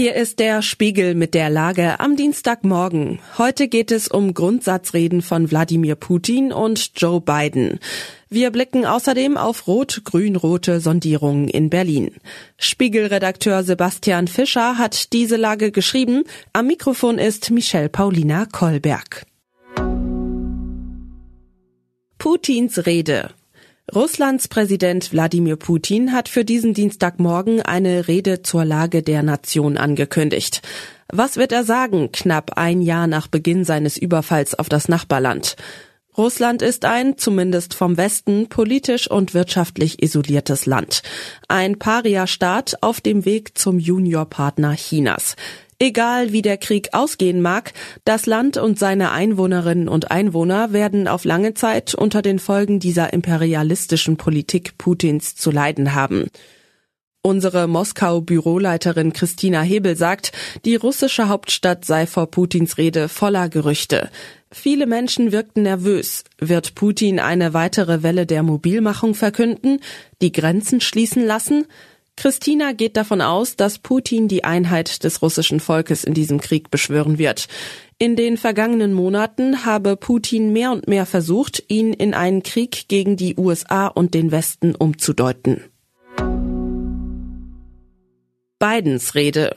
[0.00, 3.18] Hier ist der Spiegel mit der Lage am Dienstagmorgen.
[3.36, 7.78] Heute geht es um Grundsatzreden von Wladimir Putin und Joe Biden.
[8.30, 12.12] Wir blicken außerdem auf rot-grün-rote Sondierungen in Berlin.
[12.56, 16.24] Spiegelredakteur Sebastian Fischer hat diese Lage geschrieben.
[16.54, 19.26] Am Mikrofon ist Michelle Paulina Kolberg.
[22.16, 23.34] Putins Rede.
[23.94, 30.62] Russlands Präsident Wladimir Putin hat für diesen Dienstagmorgen eine Rede zur Lage der Nation angekündigt.
[31.08, 35.56] Was wird er sagen, knapp ein Jahr nach Beginn seines Überfalls auf das Nachbarland?
[36.16, 41.02] Russland ist ein, zumindest vom Westen, politisch und wirtschaftlich isoliertes Land.
[41.48, 45.34] Ein Paria-Staat auf dem Weg zum Juniorpartner Chinas.
[45.82, 47.72] Egal wie der Krieg ausgehen mag,
[48.04, 53.14] das Land und seine Einwohnerinnen und Einwohner werden auf lange Zeit unter den Folgen dieser
[53.14, 56.26] imperialistischen Politik Putins zu leiden haben.
[57.22, 60.32] Unsere Moskau-Büroleiterin Christina Hebel sagt,
[60.66, 64.10] die russische Hauptstadt sei vor Putins Rede voller Gerüchte.
[64.52, 66.24] Viele Menschen wirkten nervös.
[66.38, 69.80] Wird Putin eine weitere Welle der Mobilmachung verkünden,
[70.20, 71.66] die Grenzen schließen lassen?
[72.20, 77.16] Christina geht davon aus, dass Putin die Einheit des russischen Volkes in diesem Krieg beschwören
[77.16, 77.48] wird.
[77.96, 83.16] In den vergangenen Monaten habe Putin mehr und mehr versucht, ihn in einen Krieg gegen
[83.16, 85.64] die USA und den Westen umzudeuten.
[88.58, 89.56] Bidens Rede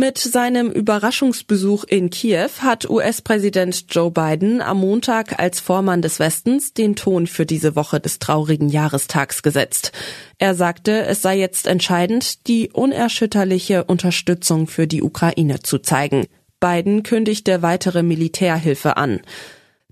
[0.00, 6.72] mit seinem Überraschungsbesuch in Kiew hat US-Präsident Joe Biden am Montag als Vormann des Westens
[6.72, 9.92] den Ton für diese Woche des traurigen Jahrestags gesetzt.
[10.38, 16.26] Er sagte, es sei jetzt entscheidend, die unerschütterliche Unterstützung für die Ukraine zu zeigen.
[16.60, 19.20] Biden kündigte weitere Militärhilfe an.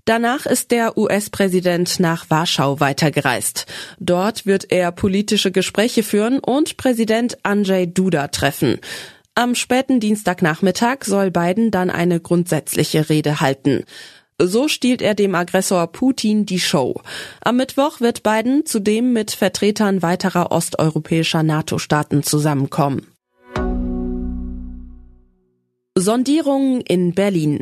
[0.05, 3.67] Danach ist der US-Präsident nach Warschau weitergereist.
[3.99, 8.79] Dort wird er politische Gespräche führen und Präsident Andrzej Duda treffen.
[9.39, 13.85] Am späten Dienstagnachmittag soll Biden dann eine grundsätzliche Rede halten.
[14.37, 16.99] So stiehlt er dem Aggressor Putin die Show.
[17.39, 23.07] Am Mittwoch wird Biden zudem mit Vertretern weiterer osteuropäischer NATO-Staaten zusammenkommen.
[25.95, 27.61] Sondierungen in Berlin.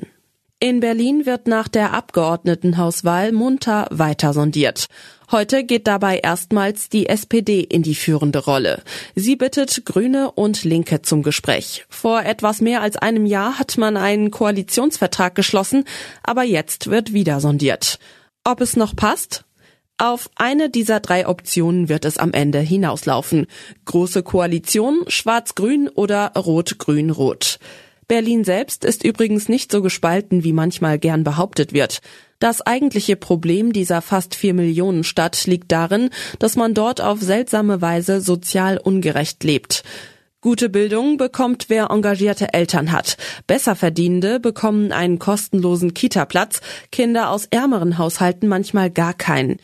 [0.60, 4.88] In Berlin wird nach der Abgeordnetenhauswahl munter weiter sondiert.
[5.30, 8.82] Heute geht dabei erstmals die SPD in die führende Rolle.
[9.14, 11.86] Sie bittet Grüne und Linke zum Gespräch.
[11.90, 15.84] Vor etwas mehr als einem Jahr hat man einen Koalitionsvertrag geschlossen,
[16.24, 18.00] aber jetzt wird wieder sondiert.
[18.44, 19.46] Ob es noch passt?
[20.00, 23.46] Auf eine dieser drei Optionen wird es am Ende hinauslaufen.
[23.86, 27.60] Große Koalition, Schwarz-Grün oder Rot-Grün-Rot.
[28.08, 32.00] Berlin selbst ist übrigens nicht so gespalten, wie manchmal gern behauptet wird.
[32.40, 36.10] Das eigentliche Problem dieser fast vier Millionen Stadt liegt darin,
[36.40, 39.84] dass man dort auf seltsame Weise sozial ungerecht lebt.
[40.40, 43.18] Gute Bildung bekommt wer engagierte Eltern hat.
[43.48, 49.58] Besserverdienende bekommen einen kostenlosen Kita-Platz, Kinder aus ärmeren Haushalten manchmal gar keinen.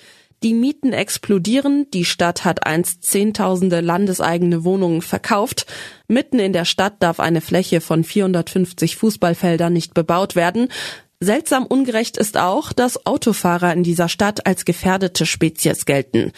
[0.43, 5.65] Die Mieten explodieren, die Stadt hat einst zehntausende landeseigene Wohnungen verkauft.
[6.09, 10.67] Mitten in der Stadt darf eine Fläche von 450 Fußballfeldern nicht bebaut werden.
[11.21, 16.33] Seltsam ungerecht ist auch, dass Autofahrer in dieser Stadt als gefährdete Spezies gelten.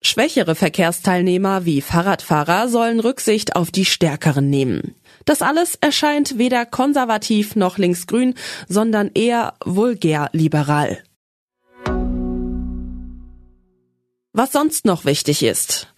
[0.00, 4.94] Schwächere Verkehrsteilnehmer wie Fahrradfahrer sollen Rücksicht auf die Stärkeren nehmen.
[5.26, 8.32] Das alles erscheint weder konservativ noch linksgrün,
[8.66, 11.02] sondern eher vulgär liberal.
[14.32, 15.88] Was sonst noch wichtig ist.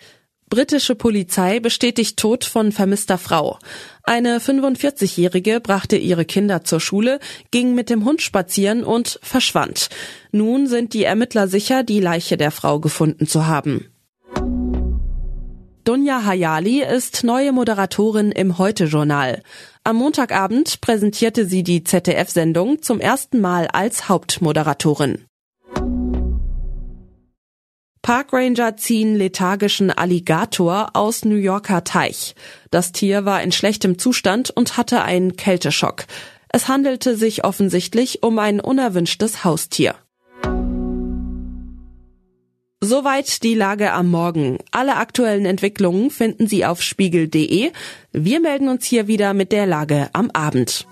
[0.49, 3.59] Britische Polizei bestätigt Tod von vermisster Frau.
[4.05, 9.89] Eine 45-Jährige brachte ihre Kinder zur Schule, ging mit dem Hund spazieren und verschwand.
[10.31, 13.91] Nun sind die Ermittler sicher, die Leiche der Frau gefunden zu haben.
[15.85, 19.43] Dunja Hayali ist neue Moderatorin im Heute-Journal.
[19.85, 25.25] Am Montagabend präsentierte sie die ZDF-Sendung zum ersten Mal als Hauptmoderatorin.
[28.03, 32.35] Parkranger ziehen lethargischen Alligator aus New Yorker Teich.
[32.73, 36.07] Das Tier war in schlechtem Zustand und hatte einen Kälteschock.
[36.49, 39.95] Es handelte sich offensichtlich um ein unerwünschtes Haustier.
[42.85, 44.59] Soweit die Lage am Morgen.
[44.73, 47.71] Alle aktuellen Entwicklungen finden Sie auf spiegel.de.
[48.11, 50.89] Wir melden uns hier wieder mit der Lage am Abend.